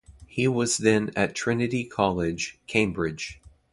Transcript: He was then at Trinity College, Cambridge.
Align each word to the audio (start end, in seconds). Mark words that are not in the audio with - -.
He 0.25 0.47
was 0.47 0.77
then 0.79 1.11
at 1.15 1.35
Trinity 1.35 1.83
College, 1.83 2.59
Cambridge. 2.65 3.39